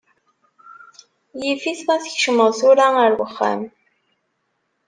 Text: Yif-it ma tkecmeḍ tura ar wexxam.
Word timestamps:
Yif-it 1.43 1.79
ma 1.85 1.95
tkecmeḍ 2.03 2.49
tura 2.59 2.87
ar 3.03 3.11
wexxam. 3.19 3.61